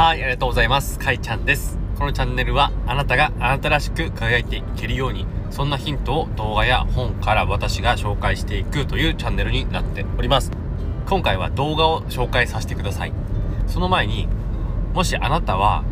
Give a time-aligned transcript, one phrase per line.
[0.00, 0.98] はい、ありがとうございます。
[0.98, 1.78] かいちゃんです。
[1.98, 10.52] このチャンネルはあなたがあなたらしく輝いていけるように、そんなヒントを動画や本から私が紹介していくというチャンネルになっております。
[11.06, 13.12] 今回は動画を紹介させてください。
[13.66, 14.26] その前に、
[14.94, 15.84] もしあなたは、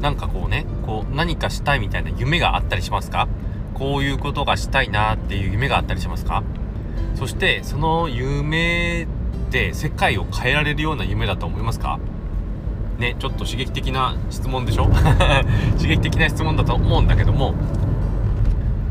[0.00, 3.28] なんかこうね、こう何かしたいみたいな夢があったりしますか？
[3.74, 6.42] こういうことがしたいなっていう夢があったりしますか？
[7.14, 9.06] そしてその夢っ
[9.52, 12.00] て世界を変えられるような夢だと思いますか？
[12.98, 14.86] ね、ちょっと刺激的な質問でしょ？
[15.76, 17.54] 刺激的な質問だと思うんだけども、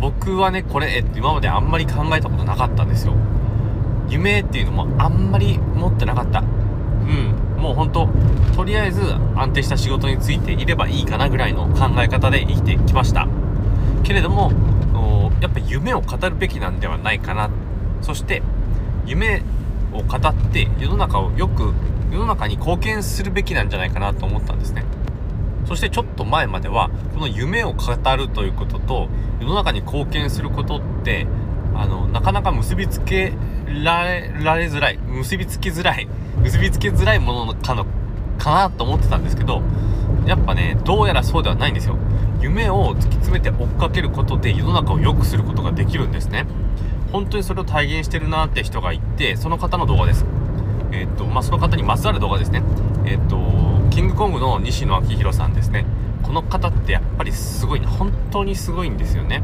[0.02, 3.14] 僕はね、これ、え、今まであんまり考えたことなかったんですよ。
[4.10, 6.40] 夢っていうのもあんまり持ってなかった。
[6.42, 6.44] う
[7.60, 7.62] ん。
[7.62, 8.10] もうほんと、
[8.56, 9.02] とりあえず
[9.36, 13.28] 安定した仕事についていればいいかなぐらいの考え方で生きてきました。
[14.04, 14.52] けれども、
[15.40, 17.50] やっぱ夢を語るべきなんではないかな。
[18.02, 18.42] そして、
[19.06, 19.42] 夢
[19.94, 21.74] を語って世の中をよく
[22.14, 24.86] 世の中に貢献するべきなんじゃないかなと思ったんですね。
[25.66, 29.08] そしてちょっと前まではこの夢を語るということと
[29.42, 31.26] 世の中に貢献することって
[31.74, 33.34] あのなかなか結びつけ
[33.84, 36.08] られられづらい結びつきづらい
[36.44, 37.86] 結びつけづらいものかの
[38.38, 39.64] かなと思ってたんですけど
[40.28, 41.98] やっぱねどうやらそうではないんですよ。
[42.42, 46.46] 夢を突き詰めて追っかけることで世の中を良くすることができるんですね。
[47.12, 50.26] 本当にそれを体現してるなって人がいてその方の動画です。
[50.94, 52.64] えっ、と、まあ、その方にまつわる動画ですね。
[53.06, 53.38] えっ、と、
[53.90, 55.86] キングコングの西野昭弘さんですね。
[56.22, 59.42] この方ってやっぱりすごい、本当にすごいんですよね。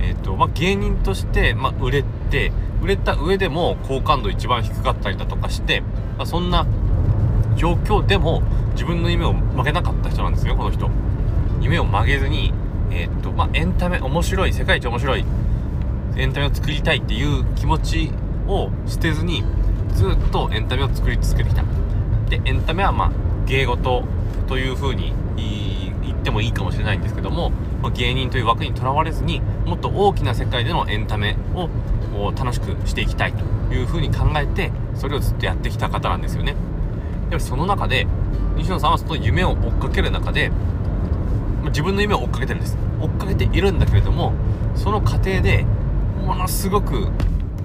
[0.00, 2.52] えっ、と、まあ、芸人として、まあ、売れて、
[2.82, 5.80] 売れた上でも好感度一番低かったりだとかして、
[6.16, 6.66] まあ、そんな
[7.56, 10.90] 状況でも自分の夢を曲げなかった人なんですよ、この人。
[11.60, 12.52] 夢を曲げずに、
[12.90, 15.24] えっ、と、まあ、エンタメ、面白い、世界一面白い
[16.16, 18.10] エンタメを作りたいっていう気持ち
[18.46, 19.42] を捨てずに、
[19.94, 21.64] ずっとエンタメを作り続けてきた。
[22.28, 23.12] でエンタメはまあ
[23.46, 24.04] 芸事
[24.46, 27.50] というふうに言ってもいいかもしれないんですけども、
[27.82, 31.68] ま、芸人という枠にとらわれずにもっと大きな世界でのエンタメを
[32.32, 36.54] 楽しくしていきたいというふうに考えてそれをずっとやってきた方なんですよね。
[37.30, 38.06] でその中で
[38.56, 40.50] 西野さんはその夢を追っかける中で、
[41.62, 42.76] ま、自分の夢を追っかけてるんです。
[43.00, 44.32] 追っかけているんだけれども
[44.74, 45.64] その過程で
[46.24, 47.08] ものすごく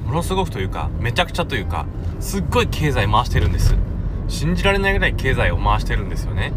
[0.06, 1.86] ものすごくというかめちゃくちゃというか
[2.19, 3.75] すっごい経済回してるんです。
[4.28, 6.53] 信じられないぐらい経済を回してるんですよね。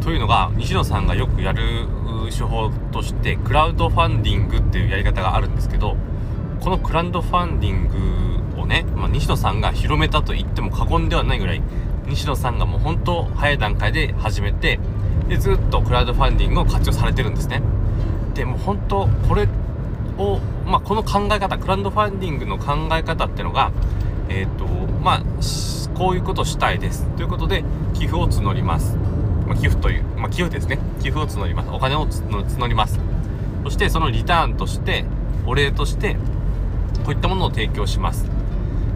[0.00, 1.60] というのが西野さんがよくやる
[2.30, 5.96] 手法としてクラウドファンディングっていうやり方があるんですけど
[6.60, 7.88] このクラウドファンディン
[8.54, 11.62] グをね、まあ、西野さんが広めたと言っても過言ではないぐらい
[12.06, 14.78] 西野さんがもう本当早い段階で始めて
[15.28, 17.62] でずっとクラウドファンディングを活用されてるんですね。
[18.34, 19.48] でも本当これ
[20.20, 23.72] を、まあ、この考え方クラウドファンディングの考え方ってのが
[24.30, 24.64] え、ー、と
[25.02, 25.22] まあ
[25.98, 27.04] こういうことしたいです。
[27.16, 27.64] ということで
[27.94, 28.96] 寄付を募ります、
[29.46, 30.78] まあ、寄付という、まあ、寄付ですね。
[31.00, 31.70] 寄付を募ります。
[31.70, 32.98] お金を募ります。
[33.64, 35.04] そしてそのリターンとして
[35.46, 36.14] お礼として
[37.04, 38.26] こういったものを提供します。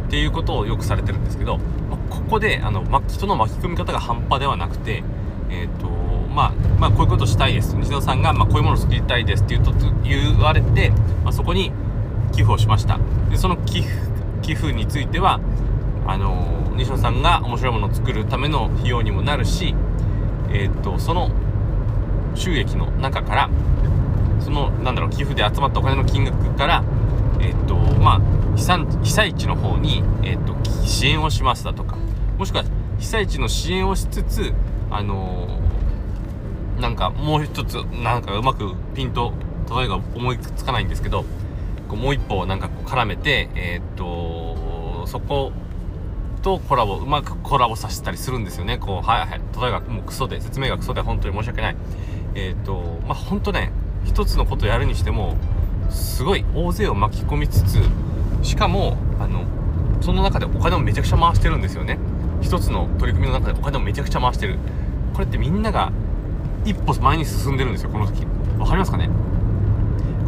[0.06, 5.02] っていうことをよくされてるんですけど、まあ、ここであの、ま、人の巻き込み方が半端ではなくて
[5.50, 5.88] えっ、ー、と
[6.34, 7.76] まあ、まあ、こういうことしたいです。
[7.76, 9.72] 西野さんが、まあ、こういうものを作りたいですって言うと
[10.02, 10.90] 言われて、
[11.22, 11.72] まあ、そこに
[12.32, 12.98] 寄付をしました。
[13.30, 15.40] でその寄付寄付については
[16.06, 19.74] あの西野さんが面白いものを作るための費用にもなるし、
[20.50, 21.30] えー、っとその
[22.34, 23.50] 収益の中から
[24.40, 26.84] そのなんだろう寄付で集まったお金の金額から
[27.40, 31.96] え、っとまあ被災被災地の方に、え、っと支援をしますだとか
[32.38, 32.64] もしくは
[32.98, 34.52] 被災地の支援をしつつ
[34.90, 35.48] あの
[36.80, 39.32] なんかもう一つなんかうまくピンと
[39.74, 41.24] 例えが思いつかないんですけど
[41.88, 45.52] こうもう一歩なんかこう絡めて、えー、っとそこ
[46.42, 48.78] とコラボうまくコラボさせたりするんですよね。
[48.78, 51.76] こうはいはい例えばもうクソで説明がクソで本当に申し訳ない。
[52.34, 53.72] えー、っとまあ本当ね
[54.04, 55.36] 一つのことやるにしても
[55.90, 57.78] すごい大勢を巻き込みつつ
[58.42, 59.44] しかもあの
[60.02, 61.98] その中でお金をめちゃくちゃ回してるんですよね。
[62.42, 64.58] 一つの取り組みの中でお金をめちゃくちゃ回してる。
[65.14, 65.92] これってみんなが
[66.64, 68.26] 一歩前に進んでるんですよこの時。
[68.58, 69.10] 分かりますかね？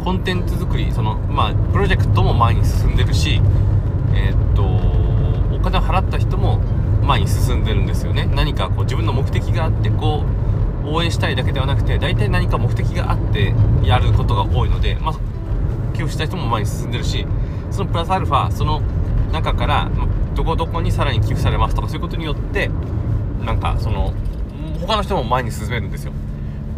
[0.03, 3.41] コンテンツ作りそのまあプロジェクトも前に進んでるし
[4.13, 4.63] えー、っと
[5.55, 6.59] お金を払った人も
[7.03, 8.25] 前に進んでるんですよね。
[8.25, 10.23] 何かこう自分の目的があってこ
[10.85, 15.15] う応援したいだけではなくて大体何か目的があってやることが多いのでまあ
[15.93, 17.25] 寄付した人も前に進んでるし
[17.71, 18.81] そのプラスアルファその
[19.31, 22.69] 中から、まどこどこにさらに寄付されますとかそういうことによって
[23.43, 24.13] なんかその
[24.79, 26.13] 他の人も前に進めるんですよ。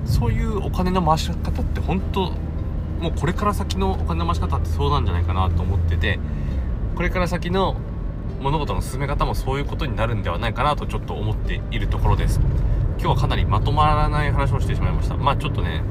[0.05, 2.31] そういうお金の回し方って本当
[3.01, 6.19] もうこれから先のお金の回し方ってそうなんじゃないかなと思ってて
[6.95, 7.75] これから先の
[8.41, 12.39] 物事の進め方もそういうことになるんではないかなとちょっと思っているところです。
[12.99, 15.15] 今日はかなりまとまらない話をしてしまいました。
[15.15, 15.83] まあちょっとね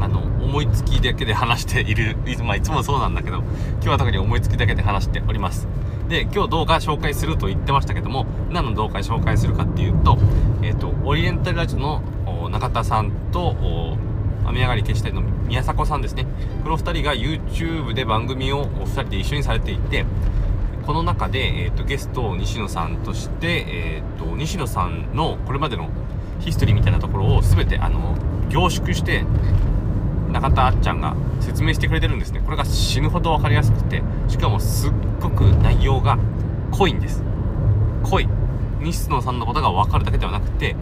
[0.00, 5.68] あの思いつきだけで話しているいつ,、まあ、いつもそうなんだけど今日は特に思いつきだけで話しております。
[6.08, 10.18] で今日動画紹介すると言ってましたけども何の動画紹介するかっていうと,、
[10.62, 12.02] えーと、オリエンタルラジオの
[12.48, 13.56] 中田さんと
[14.44, 16.26] 雨上がり消したいの宮迫さんですね。
[16.64, 20.04] この2人が YouTube で番組をお2人で一緒にされていて
[20.86, 25.90] この中で、えーと、ゲストを西野さんとして、えーと、西野さんのこれまでの
[26.40, 28.16] ヒストリーみたいなところを全てあの
[28.48, 29.24] 凝縮して
[30.32, 32.40] 中田あっちゃんが説明してくれてるんですね。
[32.44, 36.18] これが死ぬほど分かりやすくてしかもすっごく内容が
[36.72, 37.22] 濃いんです。
[38.02, 38.28] 濃い。
[38.80, 40.74] 西野さんのことが分かるだけではなくて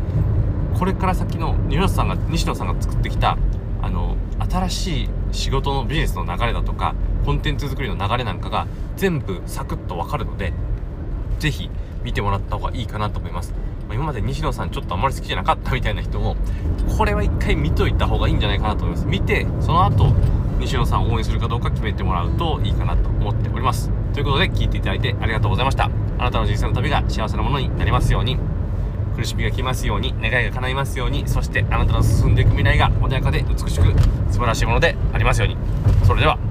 [0.78, 3.36] これから先の西野さんが西野さんが作ってきた
[3.82, 4.16] あの
[4.50, 6.94] 新しい仕事のビジネスの流れだとか
[7.24, 10.52] コンテンツ作りの流れなんかが全部サクッと分かるので
[11.38, 11.70] 是非
[12.02, 13.52] 見てもらった方がいいかなと思います、
[13.88, 16.36] ま、今まで西野さんちょっとあんまり好きじゃなかったみたいな人も
[16.96, 19.06] これは一回見といた方がいいんじゃないかなと思います。
[19.06, 20.12] 見てその後
[20.60, 23.90] 西野さんを応援するかどうか決めてもらうといいかなと思っております。
[24.12, 25.84] ということで聞いていただいてありがとうございました。
[26.18, 28.49] あなたの人生の旅が幸せなものになりますように。
[29.20, 33.84] 苦しみが来ますように願いが叶いますようにそしてあなたの進んでいく未来が穏やかで美しく
[34.32, 35.56] 素晴らしいものでありますように。
[36.06, 36.49] それでは。